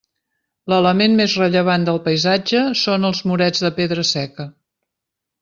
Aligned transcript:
L'element 0.71 1.13
més 1.19 1.35
rellevant 1.41 1.85
del 1.89 1.99
paisatge 2.07 2.63
són 2.85 3.07
els 3.11 3.21
murets 3.33 3.63
de 3.67 3.73
pedra 3.77 4.09
seca. 4.15 4.49